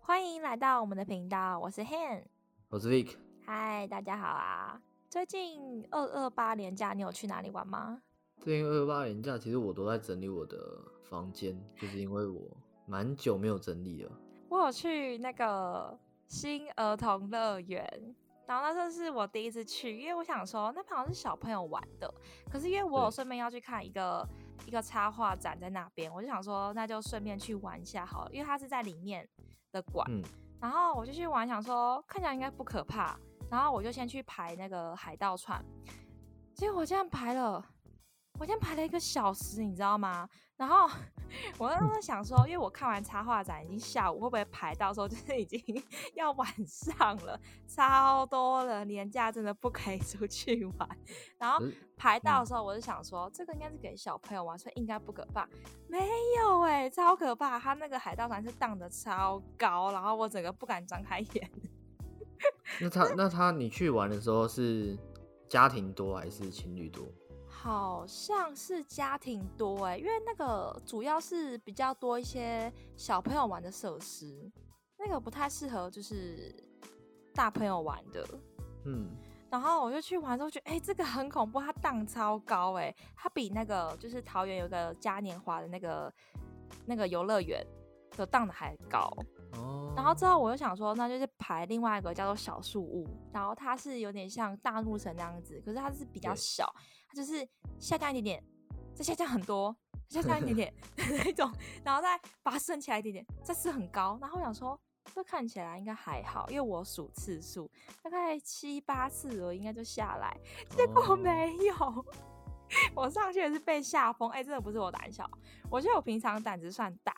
[0.00, 2.22] 欢迎来到我们的频道，我是 Han。
[2.68, 4.80] 我是 Vic，嗨，大家好啊！
[5.08, 8.02] 最近二二八年假，你有去哪里玩吗？
[8.40, 10.58] 最近二二八年假，其实我都在整理我的
[11.08, 12.42] 房间，就是因为我
[12.86, 14.12] 蛮久没有整理了。
[14.48, 17.86] 我有去那个新儿童乐园，
[18.46, 22.12] 然后那时候是我第一次去，因为我想说那好像是小朋友玩的，
[22.50, 24.26] 可是因为我有顺便要去看一个
[24.66, 29.28] 一个插画展在那边，我就想说那就顺便去玩一下好了，因为它是在里面
[29.72, 30.22] 的馆，嗯，
[30.60, 33.18] 然后我就去玩，想说看起来应该不可怕，
[33.50, 35.64] 然后我就先去排那个海盗船，
[36.54, 37.64] 结果我竟然排了，
[38.38, 40.28] 我竟然排了一个小时，你知道吗？
[40.56, 40.88] 然后
[41.58, 45.60] 我那时候想说，因为我看完插画展已经下午，会不会排到时候就是已经
[46.14, 50.88] 要晚上了，超多人，年假真的不可以出去玩。
[51.38, 51.64] 然后
[51.96, 55.48] 排到的嗯时候，我就想说，这个应该是给小朋友玩，所以应该不可怕。
[55.88, 57.58] 没有哎、超可怕！
[57.58, 61.50] 他那个海盗船是荡的超高，然后我整个不敢张开眼。
[62.80, 64.98] 那他那他你去玩的时候是
[65.48, 67.04] 家庭多还是情侣多？
[67.64, 74.52] 好像是家庭多哎、因为那个主要是比较多一些小朋友玩的设施，
[74.98, 76.54] 那个不太适合就是
[77.32, 78.22] 大朋友玩的。
[78.84, 79.08] 嗯，
[79.50, 86.12] 然后我就去玩之后觉得，哎、这个很恐怖，它荡超高哎、它比那个就是桃园有个嘉年华的那个
[86.84, 87.66] 那个游乐园
[88.10, 89.10] 的荡的还高。
[89.56, 96.72] 哦，然后之后我就想说，那就是排另外一个叫做小树屋，然后它是有点像大怒神那样子，可是它是比较小，
[97.08, 97.46] 它就是
[97.78, 98.44] 下降一点点，
[98.94, 99.74] 再下降很多，
[100.08, 100.74] 下降一点点
[101.24, 101.50] 那种，
[101.84, 104.18] 然后再把它升起来一点点，再是很高。
[104.20, 104.78] 然后我想说，
[105.14, 107.70] 这看起来应该还好，因为我数次数
[108.02, 110.36] 大概七八次我应该就下来，
[110.70, 112.06] 结果哦没有。
[112.96, 115.28] 我上去也是被吓疯，哎、真的不是我胆小，
[115.70, 117.14] 我觉得我平常胆子算大，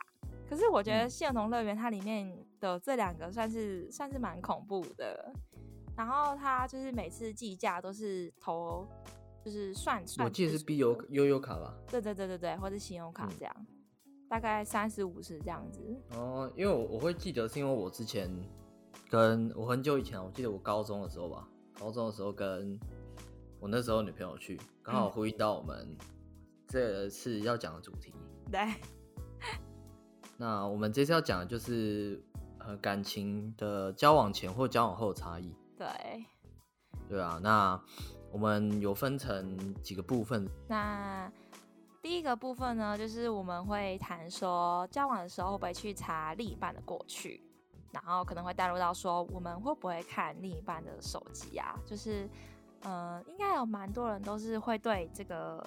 [0.48, 5.32] 可是我觉得嗯谢童乐园它里面的这两个算是算是蛮恐怖的。
[5.96, 8.86] 然后它就是每次计价都是投，
[9.42, 11.74] 就是算算我记得是必有悠悠卡吧？
[11.88, 13.66] 对对对对对，或者信用卡嗯这样，
[14.28, 15.80] 大概三十五十这样子。
[16.10, 18.30] 哦，因为我我会记得是因为我之前
[19.08, 22.78] 跟我很久以前，我记得我高中的时候吧，高中的时候跟
[23.58, 25.96] 我那时候女朋友去，刚好嗯呼应到我们
[26.68, 28.12] 这次要讲的主题。
[28.52, 28.60] 对，
[30.36, 32.22] 那我们这次要讲的就是
[32.58, 35.86] 呃感情的交往前或交往后的差异，对，
[37.08, 37.40] 对啊。
[37.42, 37.80] 那
[38.30, 41.30] 我们有分成几个部分，那
[42.02, 47.42] 第一个部分呢，就是我们会谈说交往的时候会不会去查另一半的过去，
[47.92, 52.28] 然后可能会带入到说我们会不会看另一半的手机啊，就是
[52.82, 55.64] 呃，应该有蛮多人都是会对这个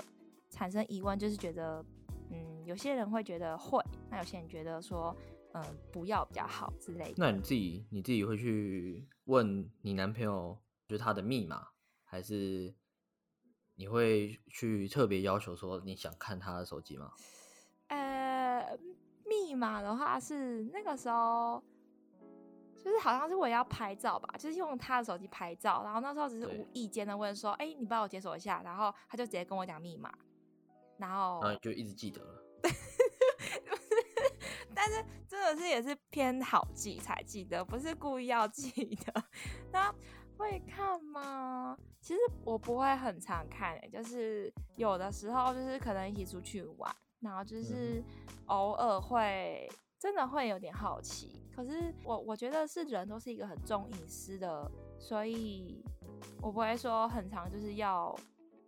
[0.50, 1.84] 产生疑问，就是觉得
[2.30, 5.16] 嗯，有些人会觉得会，那有些人觉得说
[5.54, 7.16] 嗯、不要比较好之类的。
[7.18, 10.56] 那你自己你自己会去问你男朋友
[10.88, 11.68] 就是他的密码，
[12.04, 12.72] 还是
[13.74, 17.12] 你会去特别要求说你想看他的手机吗？
[17.88, 18.78] 呃，
[19.26, 21.64] 密码的话是那个时候，
[22.78, 30.14] 就是好像是我也要拍照吧，就是用他的手机拍照，然后那时候只是无意间的问说，哎、你帮我解锁一下，然后他就直接跟我讲密码，
[31.00, 32.44] 然后然后就一直记得了。
[34.90, 38.72] 但是真的是也是偏好记才记得，不是故意要记
[39.06, 39.24] 的。
[39.72, 39.94] 那
[40.38, 41.78] 会看吗？
[42.02, 48.04] 其实我不会很常看、欸，就是有的时候就是可能一起出去玩，然后就是
[48.46, 51.40] 偶尔会真的会有点好奇。
[51.56, 55.84] 可是我我觉得是人都是一个很重隐私的，所以
[56.42, 58.18] 我不会说很常就是要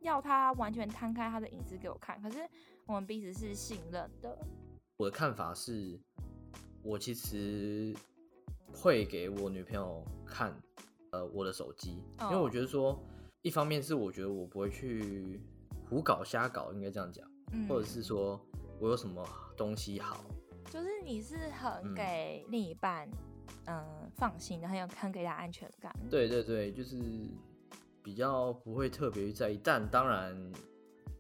[0.02, 2.22] 要他完全摊开他的隐私给我看。
[2.22, 2.40] 可是
[2.86, 4.38] 我们彼此是信任的，
[4.98, 5.98] 我的看法是，
[6.84, 7.94] 我其实
[8.74, 10.56] 会给我女朋友看
[11.12, 12.50] 呃我的手机，因为我哦。
[12.50, 12.98] 觉得说，
[13.42, 15.40] 一方面是我觉得我不会去
[15.90, 18.40] 胡搞瞎搞，应该这样讲，嗯，或者是说
[18.80, 19.26] 我有什么
[19.56, 20.24] 东西好，
[20.70, 21.94] 就是你是很嗯。
[21.94, 23.10] 给另一半
[23.68, 25.94] 嗯、放心的，很有很给他安全感。
[26.10, 26.98] 对对对，就是
[28.02, 30.36] 比较不会特别在意，但当然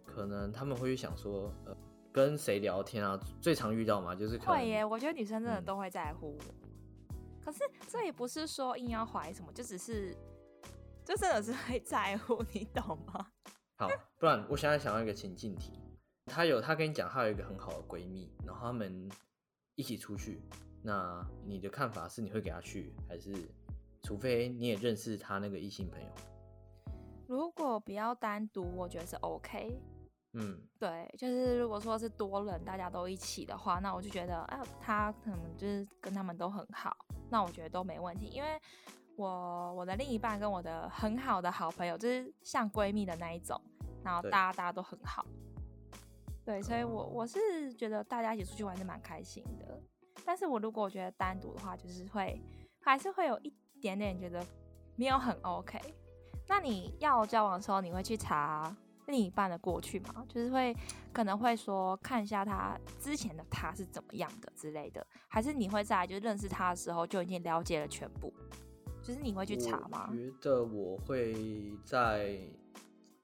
[0.03, 1.77] 可能他们会去想说，呃，
[2.11, 6.37] 跟谁聊天啊，最常遇到嘛，就是会耶，我觉得女生真的嗯都会在乎。
[7.43, 10.15] 可是这也不是说硬要怀什么，就只是
[11.03, 13.27] 就真的是会在乎， 你懂吗？
[13.77, 15.79] 好，不然我现在想要一个情境题，
[16.25, 19.09] 她有她跟你讲，她有一个很好的闺蜜，然后他们
[19.75, 20.43] 一起出去，
[20.83, 23.33] 那你的看法是你会给她去，还是
[24.03, 26.07] 除非你也认识他那个异性朋友？
[27.27, 29.81] 如果不要单独，我觉得是 OK。
[30.33, 36.95] 嗯，对，就是如果说是多人大家都一起的话，那我就觉得，啊，他可能就是跟他们都很好，
[37.29, 38.59] 那我觉得都没问题，因为
[39.17, 43.59] 我我的另一半跟我的很好的好朋友，就是像闺蜜的那一种，
[44.03, 45.25] 然后大家大家都很好，
[46.45, 49.81] 对，所以我我是觉得大家一起出去玩是蛮开心的，
[50.25, 52.41] 但是我如果我觉得单独的话，就是会
[52.79, 54.41] 还是会有一点点觉得
[54.95, 55.77] 没有很 OK。
[56.47, 58.73] 那你要交往的时候，你会去查？
[59.07, 60.75] 另一半的过去嘛，就是会
[61.11, 68.33] 可能会说看一下他之前的他是怎么样的之类的，还是你会在就是认识他的时候就已经了解了全部？
[69.01, 70.09] 就是你会去查吗？
[70.13, 72.39] 觉得我会在，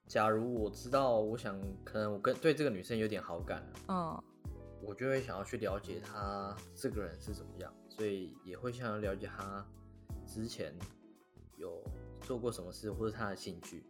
[0.07, 4.19] 假如我知道，我想可能我跟对这个女生有点好感，嗯，
[4.81, 9.63] 我就会想要去了解她这个人是怎么样，所以也会想要了解她
[10.25, 10.73] 之前
[11.57, 11.83] 有
[12.21, 13.85] 做过什么事或者她的兴趣。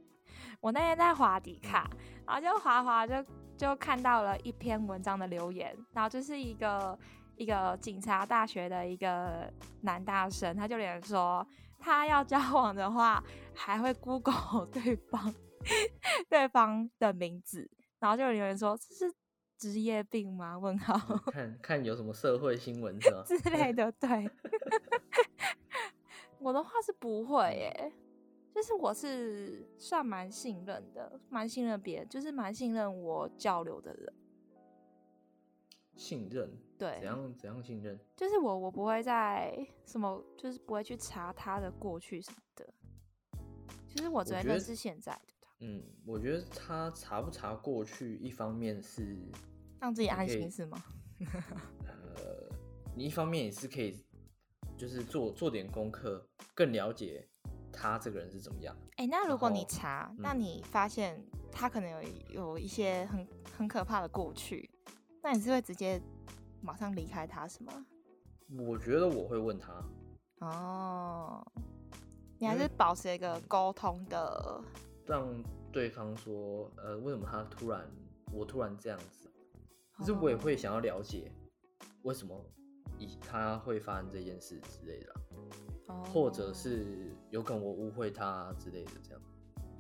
[0.60, 1.90] 我那天在滑迪卡，
[2.26, 3.16] 然后就滑滑就
[3.56, 6.98] 就看到了一篇文章的留言，然后就是一个
[7.36, 9.52] 一个警察大学的一个
[9.82, 11.46] 男大生，他就留言说
[11.80, 13.24] 他要交往的话，
[13.54, 15.34] 还会 Google 对方
[16.30, 17.70] 对方的名字，
[18.00, 19.14] 然后就有人说这是
[19.58, 20.58] 职业病吗？
[20.58, 20.98] 问号，
[21.32, 24.30] 看看有什么社会新闻是吧 之类的，对，
[26.40, 27.94] 我的话是不会耶。
[28.58, 34.12] 就是我是算蛮信任的，蛮信任别人，就是蛮信任我交流的人。
[35.96, 36.50] 信任？
[36.76, 36.98] 对。
[36.98, 38.00] 怎样怎样信任？
[38.16, 39.56] 就是我我不会在
[39.86, 42.74] 什么，就是不会去查他的过去什么的。
[43.88, 45.52] 其实我觉得是现在的他。
[45.60, 49.20] 嗯，我觉得他查不查过去，一方面是
[49.80, 50.84] 让自己安心，是吗？
[51.86, 52.50] 呃，
[52.96, 54.04] 你一方面也是可以，
[54.76, 57.30] 就是做做点功课，更了解。
[57.80, 58.76] 他这个人是怎么样？
[58.96, 64.68] 哎，那如果你查，那你发现他可能有有一些很很可怕的过去，
[65.22, 66.02] 那你是会直接
[66.60, 67.86] 马上离开他，是吗？
[68.68, 69.72] 我觉得我会问他。
[70.40, 71.46] 哦，
[72.40, 74.64] 你还是保持一个沟通的，
[75.06, 77.88] 让对方说，呃，为什么他突然
[78.32, 79.30] 我突然这样子？
[79.92, 81.32] 可是我也会想要了解
[82.04, 82.40] 为什么
[83.00, 85.14] 以他会发生这件事之类的。
[85.88, 89.22] 或者是有可能我误会他之类的，这样。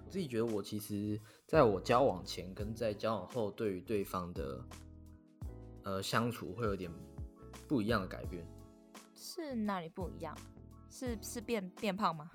[0.05, 4.65] 我自己觉得，我其实在我交往前跟在交往后，对于对方的
[5.83, 6.91] 呃相处会有点
[7.67, 8.45] 不一样的改变。
[9.13, 10.37] 是哪里不一样？
[10.89, 12.31] 是是变变胖吗？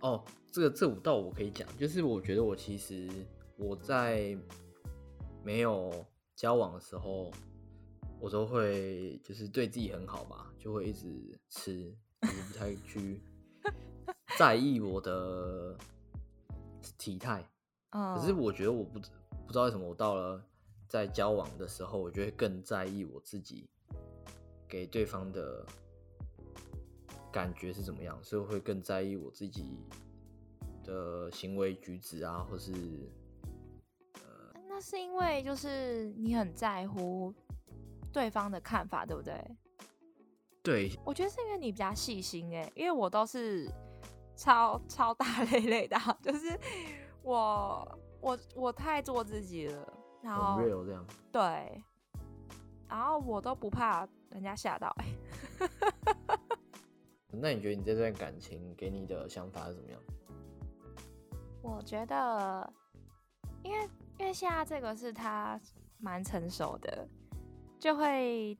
[0.00, 3.08] 哦，这个这五道我可以讲，就是我觉得我其实
[3.56, 4.38] 我在
[5.42, 6.06] 没有
[6.36, 7.32] 交往的时候。
[8.24, 13.20] 我都会就是对自己很好吧，就会一直吃，不太去
[14.38, 15.76] 在意我的
[16.96, 17.46] 体态。
[17.90, 18.98] 可是我觉得我不
[19.46, 20.42] 不知道为什么，我到了
[20.88, 23.68] 在交往的时候，我就会更在意我自己
[24.66, 25.66] 给对方的
[27.30, 29.76] 感觉是怎么样，所以我会更在意我自己
[30.82, 32.72] 的行为举止啊，或是
[34.14, 37.34] 呃，那是因为就是你很在乎。
[38.14, 39.34] 对方的看法对不对？
[40.62, 43.68] 对，我觉得是因为你比较细心哎，因为我都是
[44.36, 46.56] 超超大累累的， 就是
[47.22, 51.84] 我我我太做自己了，然后这样对，
[52.88, 55.06] 然后我都不怕人家吓到哎。
[57.36, 60.00] 那你觉得你这段感情给你的想法是怎么样？
[61.60, 62.72] 我觉得，
[63.64, 65.60] 因为因为现在这个是他
[65.98, 67.06] 蛮成熟的。
[67.84, 68.56] 就会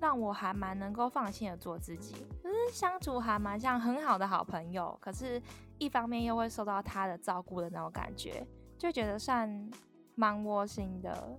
[0.00, 4.96] 让我还蛮能够放心的做自己，就是相处还蛮像很好的好朋友。
[4.98, 5.38] 可是，
[5.76, 8.42] 一方面又会受到他的照顾的那种感觉，
[8.78, 9.70] 就觉得算
[10.14, 11.38] 蛮窝心的。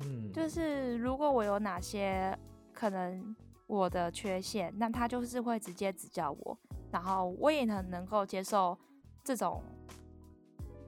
[0.00, 2.36] 嗯，就 是如果我有哪些
[2.72, 3.36] 可能
[3.68, 6.58] 我的缺陷，那他就是会直接指教我，
[6.90, 8.76] 然后我也能能够接受
[9.22, 9.62] 这种，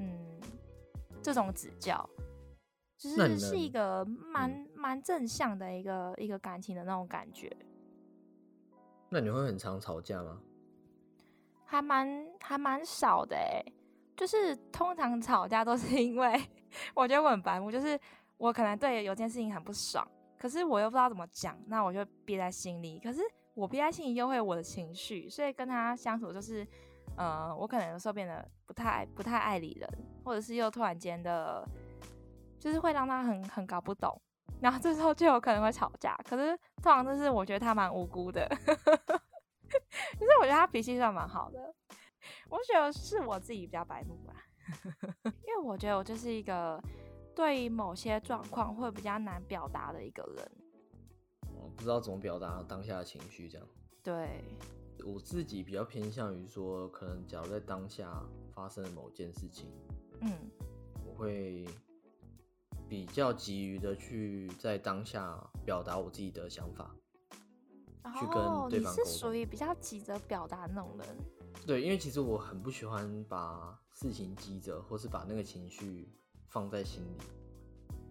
[0.00, 0.40] 嗯，
[1.22, 2.04] 这种指教。
[3.02, 7.50] 就是是一个蛮蛮正向的一个一个感情的那种感觉。
[9.08, 10.40] 那你会很常吵架吗？
[11.64, 13.60] 还蛮还蛮少的哎，
[14.16, 16.40] 就是通常吵架都是因为
[16.94, 17.98] 我觉得我很白目，就是
[18.36, 20.06] 我可能对有件事情很不爽，
[20.38, 23.00] 可是我又不知道怎么讲，那我就憋在心里。
[23.00, 23.20] 可是
[23.54, 26.64] 我憋在心里又会有我的情绪，所以跟他相处就是，
[27.16, 29.88] 呃，我可能有时候变得不太不太爱理人，
[30.24, 31.68] 或者是又突然间的。
[32.62, 34.22] 就是会让他很很搞不懂，
[34.60, 36.16] 然后这时候就有可能会吵架。
[36.24, 38.48] 可是通常就是我觉得他蛮无辜的，
[40.12, 41.74] 其 实我觉得他脾气算蛮好的。
[42.48, 44.32] 我觉得是我自己比较白目吧，
[45.44, 46.80] 因为我觉得我就是一个
[47.34, 50.52] 对于某些状况会比较难表达的一个人。
[51.52, 53.66] 我不知道怎么表达当下的情绪，这样。
[54.04, 54.44] 对，
[55.04, 58.22] 我自己比较偏向于说，可能假如在当下
[58.54, 59.68] 发生了某件事情，
[60.20, 60.32] 嗯，
[61.04, 61.66] 我会
[62.92, 66.94] 比较急于的去在当下表达我自己的想法，
[68.20, 68.34] 去跟
[68.68, 71.08] 对方沟通是属于比较急着表达那种人。
[71.66, 76.06] 对，因为其实我很不喜欢把事情急着，或是把那个情绪
[76.48, 77.16] 放在心里。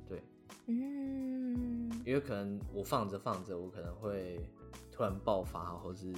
[0.07, 0.23] 对，
[0.65, 4.43] 嗯，因为可能我放着放着，我可能会
[4.91, 6.11] 突然爆发，或是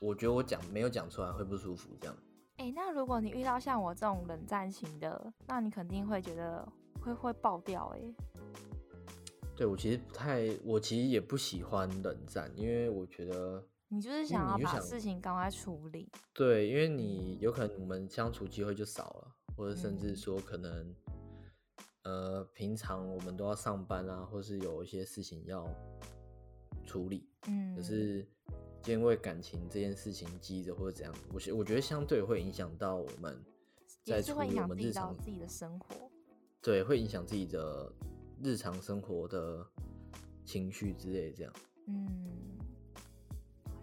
[0.00, 2.16] 我觉得我讲没有讲出来会不舒服，这样。
[2.56, 6.66] 哎、那如果你遇到像我这种冷战型的，那你肯定会觉得
[7.06, 8.00] 会会爆掉哎、
[9.56, 16.10] 对我其实不太，我其实也不喜欢冷战，因为我觉得你就是想要把事情赶快处理。
[16.34, 20.94] 对，因为你有可能我们相处机会就少了，或者甚至嗯说可能，
[22.02, 25.64] 呃，平常我们都要上班啊，或是有一些事情要
[26.84, 28.26] 处理，嗯，可是
[28.86, 33.40] 因为感情这件事情积着或者怎样，我觉我觉得相对会影响到我们
[34.04, 36.10] 在我们日常，自己的生活。
[36.66, 37.92] 对，会影响自己的
[38.42, 39.64] 日常生活的
[40.44, 41.52] 情绪之类这样。
[41.86, 42.58] 嗯，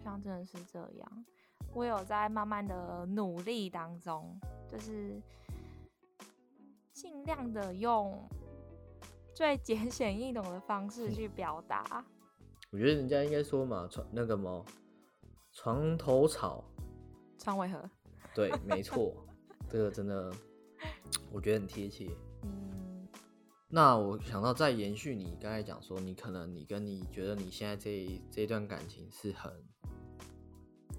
[0.04, 1.24] 好像真的是这样。
[1.72, 4.38] 我有在慢慢的努力当中，
[4.68, 5.18] 就是
[6.92, 8.22] 尽量的用
[9.32, 12.04] 最简显易懂的方式去表达。
[12.70, 14.62] 我觉得人家应该说嘛，床那个么
[15.52, 16.62] 床头草，
[17.38, 17.90] 床尾和，
[18.34, 19.24] 对，没错，
[19.70, 20.30] 这个真的
[21.32, 22.10] 我觉得很贴切。
[23.74, 29.52] 嗯，那我想到再延续你刚才讲说，你可能你跟你觉得你现在这一这段感情是很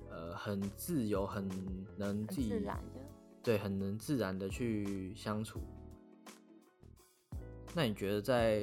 [0.09, 1.47] 呃很自由，很
[1.97, 2.99] 能自己自然的。
[3.41, 5.61] 对，很能自然的去相处。
[7.73, 8.61] 那你觉得在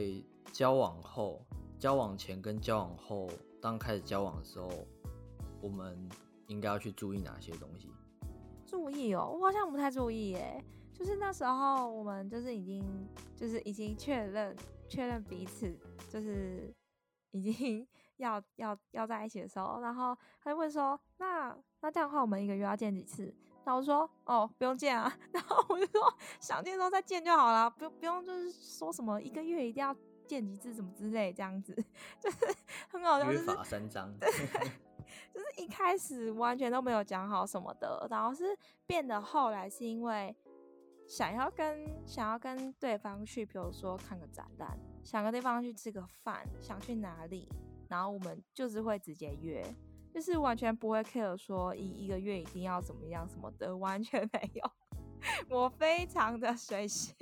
[0.52, 1.44] 交往后、
[1.78, 3.28] 交往前跟交往后，
[3.60, 4.70] 当开始交往的时候，
[5.60, 6.08] 我们
[6.48, 7.88] 应该要去注意哪些东西？
[8.66, 10.64] 注意哦，我好像不太注意耶。
[10.94, 14.56] 就是那时候我们就是已经就是已经确认
[14.88, 15.76] 确认彼此
[16.08, 16.72] 就是
[17.32, 17.86] 已经
[18.18, 23.34] 要要要在一起的时候，然后他就问说，那那这样的话我们一个月要见几次？
[23.64, 29.94] 然后我说哦不用见啊， 然后我就说想见的时候再见就好了，不不用就是说什么一个月一定要
[30.26, 31.74] 见几次什么之类这样子，
[32.20, 32.38] 就是
[32.88, 34.12] 很好笑，约就是法三章。
[35.32, 38.56] 就是一开始完全都没有讲好什么的，然后是
[38.86, 40.34] 变得后来是因为
[41.12, 47.46] 想要跟想要跟对方去，比如说看个展览，想跟对方去吃个饭，想去哪里，
[47.86, 49.62] 然后我们就是会直接约，
[50.14, 54.70] 就是完全不会 care 说一一个月一定要怎么样什么的，完全没有，
[55.54, 57.14] 我非常的随性。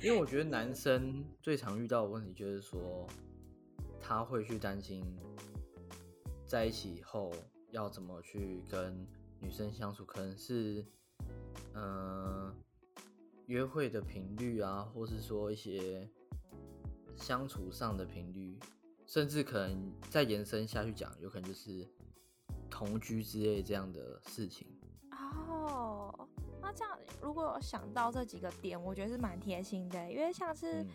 [0.00, 3.06] 因为我觉得男生最常遇到的问题就是说，
[4.00, 5.04] 他会去担心
[6.46, 7.30] 在一起以后
[7.72, 9.06] 要怎么去跟
[9.38, 10.86] 女生相处，可能是
[11.74, 12.54] 嗯、
[13.48, 16.08] 约会的频率啊，或是说一些
[17.16, 18.58] 相处上的频率，
[19.06, 21.88] 甚至可能再延伸下去讲，有可能就是
[22.70, 24.68] 同居之类这样的事情。
[25.10, 26.28] 哦，
[26.60, 30.86] 那这样如果想到这几个点，我觉得是蛮贴心的，因为像是、嗯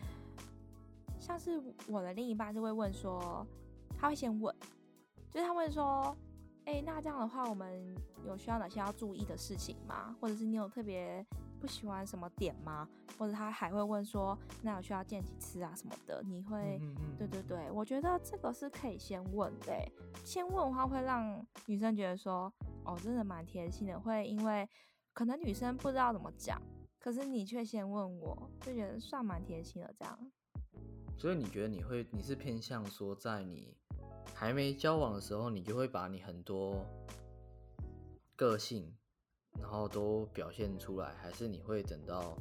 [1.16, 3.46] 像是我的另一半就会问说，
[3.98, 4.54] 他会先问，
[5.30, 6.14] 就是他问说，
[6.66, 7.94] 哎、那这样的话，我们
[8.26, 10.16] 有需要哪些要注意的事情吗？
[10.20, 11.24] 或者是你有特别
[11.60, 12.88] 不喜欢什么点吗？
[13.18, 16.22] 或者他还会问说，那有需要见几次啊什么的？
[16.24, 19.92] 你会嗯嗯对对对，我觉得这个是可以先问的欸，
[20.24, 22.52] 先问的话会让女生觉得说，
[22.84, 24.68] 哦，真的蛮贴心的，会因为
[25.12, 26.60] 可能女生不知道怎么讲，
[26.98, 30.18] 可是你却先问我，就觉得算蛮贴心的这样。
[31.16, 33.76] 所以你觉得你会，你是偏向说，在你
[34.32, 36.86] 还没交往的时候，你就会把你很多
[38.36, 38.94] 个性，
[39.60, 42.36] 然后都表现出来，还是你会等到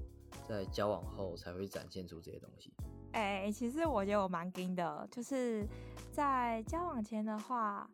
[0.48, 2.74] 在交往后才会展现出这些东西？
[3.14, 5.68] 哎、其实我觉得我蛮硬的，就是
[6.12, 7.88] 在交往前的话，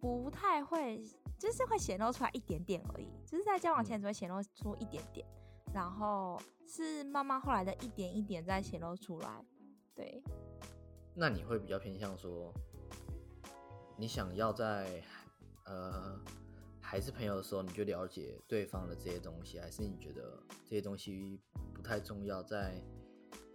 [0.00, 1.02] 不太会，
[1.36, 5.26] 就是会显露出来一点点而已，就是在交往前只会显露出一点点，
[5.74, 9.44] 然后是慢慢后来的一点一点再显露出来。
[9.96, 10.22] 对，
[11.18, 12.52] 那你会比较偏向说，
[13.96, 15.02] 你想要在
[15.64, 16.20] 呃
[16.78, 21.40] 还是朋友的时候，你就了解对方的这些东西，还是你觉得这些东西
[21.72, 22.78] 不太重要，在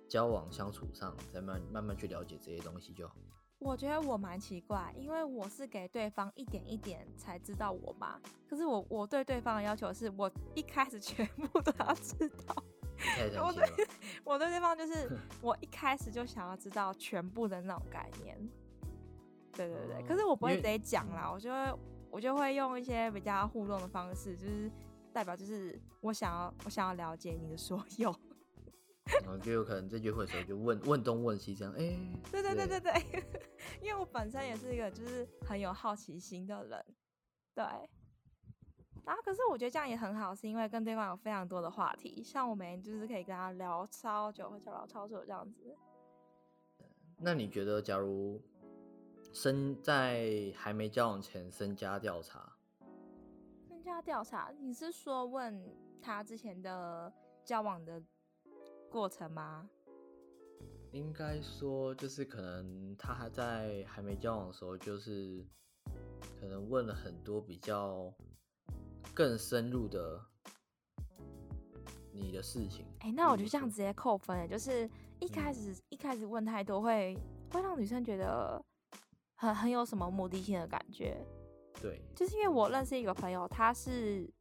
[0.09, 3.15] 交往相处上再慢慢慢去了解这些东西就好。
[3.59, 8.19] 我觉得我蛮奇怪，因为我是给对方一点一点才知道我嘛。
[8.49, 12.63] 可是我我对对方的要求是我一开始全部都要知道。
[13.43, 13.87] 我对。
[14.23, 15.09] 我对对方就是
[15.41, 18.37] 我一开始就想要知道全部的那种概念。
[19.53, 21.79] 对对对，哦可是我不会直接讲啦，我就会
[22.09, 24.71] 我就会用一些比较互动的方式，就是
[25.11, 28.15] 代表就是我想要我想要了解你的所有。
[29.23, 31.97] 然 后就有可能在约会的时候就问问东问西这样，哎、
[32.31, 33.23] 对对对对对，
[33.81, 36.85] 因为我本身也是一个就是很有好奇心的人，
[37.55, 37.65] 对。
[39.05, 45.75] 然后可是我觉得这样也很好，是因为跟对方有非常多的话题，像我每天就是可以跟他聊超久，会聊超久这样子。
[47.17, 48.41] 那你觉得，假如
[49.33, 52.53] 身在还没交往前身家调查，
[53.67, 55.63] 身家调查，你是说问
[56.01, 57.11] 他之前的
[57.43, 58.01] 交往的
[58.89, 59.69] 过程吗？
[60.91, 65.45] 应该说就是可能他还在还没交往的时候，就是
[66.39, 68.13] 可能问了很多比较
[69.13, 70.19] 更深入的
[72.13, 72.85] 你的事情。
[72.99, 74.89] 哎、那我就这样直接扣分了，就是
[75.19, 77.17] 一开始、一开始问太多会
[77.51, 78.63] 会让女生觉得
[79.35, 81.17] 很很有什么目的性的感觉。
[81.81, 84.31] 对，就是因为我认识一个朋友，他是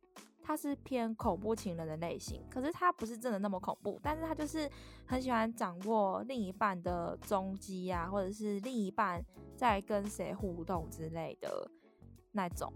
[0.43, 4.69] 他是偏恐怖情人的类型，可是他不是真的那么恐怖，但是他就是
[5.07, 9.25] 很喜欢掌握另一半的踪迹啊，或者是另一半
[9.57, 11.71] 在跟谁互动之类的
[12.33, 12.71] 那种，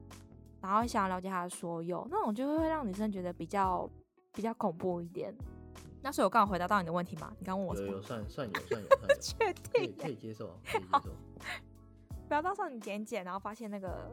[0.64, 3.86] 然后想要了解他的所有，那种就会让女生觉得比较
[4.32, 5.30] 比较恐怖一点。
[6.02, 7.30] 那所以我刚好回答到你的问题嘛？
[7.38, 8.02] 你刚问我什么有有？
[8.02, 11.10] 算算有算有算有， 确定可以接受，可以接受。
[12.26, 14.10] 不要到时候你点点，然后发现那个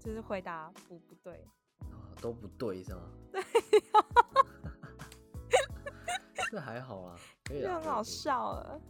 [0.00, 1.46] 就是回答不不对。
[1.90, 3.02] 啊，都不对是吗？
[3.30, 3.42] 对
[6.50, 7.14] 这还好啦，
[7.44, 8.80] 可以啦，就很好笑了。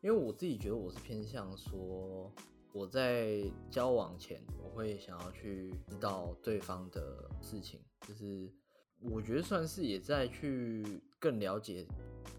[0.00, 2.32] 因为我自己觉得我是偏向说，
[2.72, 8.52] 我在交往前，我会想要去知道对方的事情，就是
[9.00, 11.86] 我觉得算是也在去更了解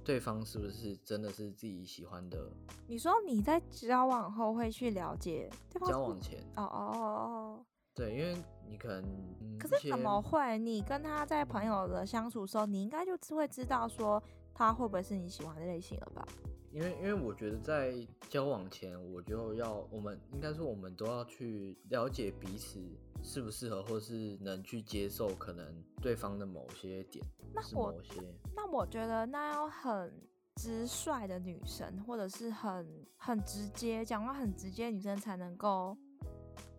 [0.04, 2.52] 对方是不是真的是自己喜欢的。
[2.88, 8.36] 你说你在交往后会去了解对方交往前，哦哦哦哦，对，因为
[8.68, 9.04] 你可能，
[9.42, 10.58] 嗯、可是怎么会？
[10.60, 14.22] 你跟他在朋友的相处的时候，你应该就会知道说
[14.54, 16.28] 他会不会是你喜欢的类型了吧？
[16.72, 17.94] 因为因为我觉得在
[18.30, 22.80] 交往前，我就要我们应该说我们都要去了解彼此
[23.24, 28.22] 适不适合，或是能去接受可能对方的某些点，那我某些
[28.56, 30.14] 那我觉得那要很
[30.56, 35.98] 直率的女生，或者是很很直接讲话很直接的女生才能够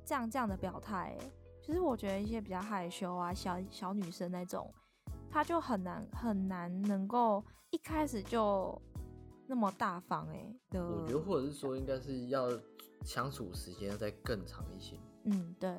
[0.05, 1.17] 这样这样的表态。
[1.19, 4.73] 欸其实我觉得一些比较害羞啊小小女生那种，
[5.31, 8.81] 她就很难很难能够一开始就
[9.51, 10.81] 那么大方哎、的。
[10.81, 12.49] 我觉得或者是说应该是要
[13.05, 14.97] 相处时间再更长一些。
[15.25, 15.77] 嗯对，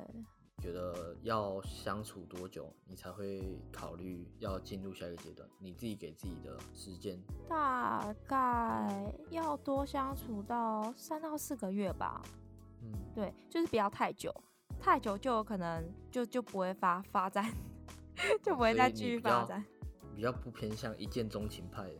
[0.58, 5.48] 觉得要相处多久，你才会考虑要进入下一个阶段？
[5.58, 12.20] 你自己给自己的时间，大概要多相处到三到四个月吧。
[12.82, 14.30] 嗯，对，就是不要太久，
[14.78, 17.42] 太久就有可能就就不会发发展，
[18.44, 19.64] 就不会再继续发展。
[20.14, 21.94] 比较不偏向一见钟情派的。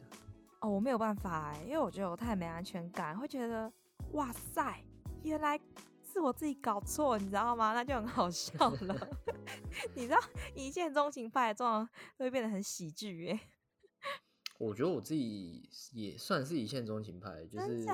[0.62, 3.70] 哦，我没有办法哎，因为我觉得我太没安全感，会觉得
[4.12, 4.81] 哇塞，
[5.25, 5.59] 原来
[6.05, 7.75] 是我自己搞错，你知道吗？
[7.75, 9.09] 那就很好笑了。
[9.96, 10.18] 你知道
[10.55, 13.40] 一见钟情派的这种会变得很喜剧耶，
[14.59, 17.85] 我觉得我自己也算是一见钟情派，就是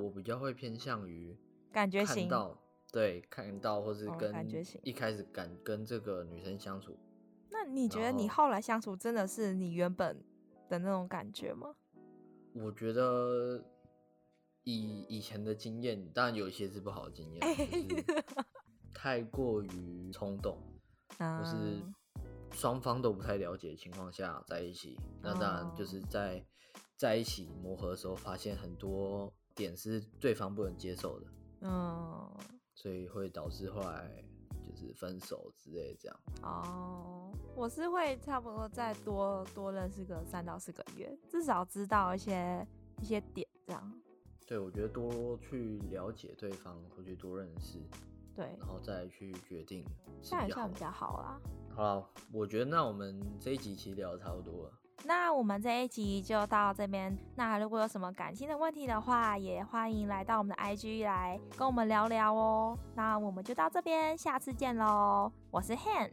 [0.00, 1.36] 我比较会偏向于
[1.72, 2.56] 感觉型看到，
[2.92, 6.96] 对，看到或是哦跟感觉型一开始敢跟这个女生相处，
[7.50, 10.22] 那你觉得你后后来相处真的是你原本
[10.68, 11.74] 的那种感觉吗？
[12.54, 13.62] 我觉得
[14.62, 17.40] 以以前的经验，当然有一些是不好的经验，
[17.88, 18.24] 就是。
[18.94, 20.56] 太过于冲动，
[21.18, 21.94] 或是嗯。
[22.52, 26.02] 双方都不太了解的情况下在一起，那当然就是哦。
[26.08, 26.46] 在
[26.96, 31.26] 在一起磨合的时候，发现很多点是对方不能接受的，
[31.62, 32.32] 嗯，
[32.76, 34.24] 所以会导致后来
[34.84, 36.20] 就是分手之类这样。
[36.42, 42.66] 哦，我是会差不多再多多认识个三到四个月，至少知道一些
[43.00, 44.00] 一些点这样。
[44.46, 47.78] 对，我觉得多去了解对方，或去多认识，
[48.34, 49.82] 对，然后再去决定
[50.20, 50.52] 是这样比较好的。
[50.52, 51.40] 也算比较好啦。
[51.74, 54.72] 好，我觉得那我们这一集其实聊的差不多了。
[55.06, 57.16] 那我们这一集就到这边。
[57.36, 62.78] 那如果有什么感情的问题的话，也欢迎来到我们的 IG 来跟我们聊聊哦。
[62.94, 65.30] 那我们就到这边，下次见喽。
[65.50, 66.10] 我是 Han，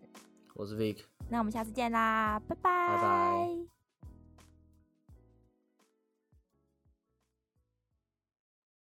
[0.55, 1.05] 我是 Vic。
[1.29, 2.95] 那我们下次见啦，拜拜。
[2.95, 3.80] 拜拜